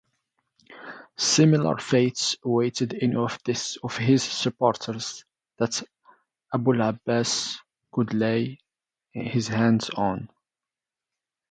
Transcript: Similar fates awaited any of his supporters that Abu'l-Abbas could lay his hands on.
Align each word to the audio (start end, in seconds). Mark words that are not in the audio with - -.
Similar 1.17 1.77
fates 1.77 2.35
awaited 2.43 2.97
any 3.03 3.13
of 3.15 3.37
his 3.45 4.23
supporters 4.23 5.23
that 5.57 5.83
Abu'l-Abbas 6.51 7.59
could 7.91 8.11
lay 8.11 8.57
his 9.11 9.47
hands 9.49 9.91
on. 9.91 10.27